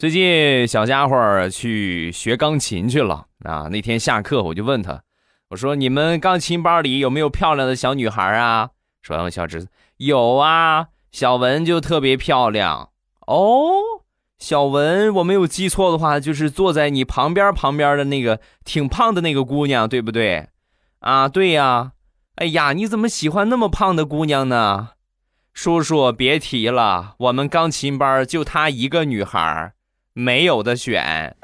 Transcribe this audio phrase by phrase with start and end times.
[0.00, 3.68] 最近小家伙去学钢琴去了啊！
[3.70, 5.02] 那天下课我就问他，
[5.50, 8.70] 我说：“你们钢琴班里有没有漂亮的小女孩啊？”
[9.04, 9.68] 说完，我小侄子
[9.98, 12.88] 有啊，小文就特别漂亮
[13.26, 13.72] 哦。
[14.38, 20.48] 小文，我没有记错的话，就是坐在你旁边旁边的那个挺胖的那个姑娘，对不对？
[21.00, 21.92] 啊，对呀。
[22.36, 24.92] 哎呀，你怎么喜欢那么胖的姑娘呢？
[25.52, 29.74] 叔叔别提了，我们钢琴班就她一个女孩。
[30.12, 31.36] 没有的选。